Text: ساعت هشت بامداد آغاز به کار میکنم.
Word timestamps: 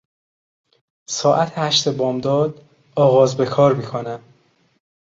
ساعت 1.09 1.51
هشت 1.55 1.87
بامداد 1.89 2.65
آغاز 2.95 3.37
به 3.37 3.45
کار 3.45 3.73
میکنم. 3.75 4.19